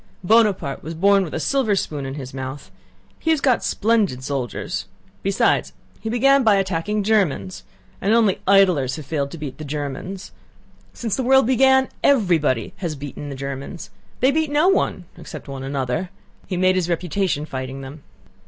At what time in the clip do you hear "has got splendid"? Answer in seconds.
3.29-4.23